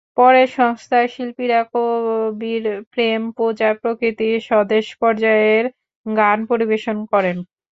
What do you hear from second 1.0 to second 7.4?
শিল্পীরা কবির প্রেম-পূজা, প্রকৃতি, স্বদেশ পর্যায়ের গান পরিবেশন করেন।